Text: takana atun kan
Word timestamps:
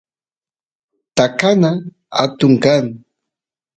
takana 1.15 1.71
atun 2.23 2.53
kan 2.63 2.85